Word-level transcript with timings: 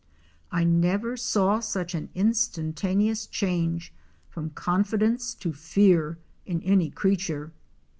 I 0.51 0.63
never 0.63 1.15
saw 1.15 1.59
such 1.59 1.93
an 1.93 2.09
instantaneous 2.15 3.27
change 3.27 3.93
from 4.31 4.49
confidence 4.49 5.35
to 5.35 5.53
fear 5.53 6.17
in 6.43 6.59
any 6.63 6.89
creature. 6.89 7.51